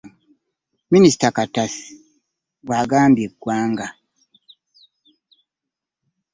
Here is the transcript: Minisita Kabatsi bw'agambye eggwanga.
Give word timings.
Minisita 0.91 1.29
Kabatsi 1.35 1.85
bw'agambye 2.65 3.23
eggwanga. 3.29 3.87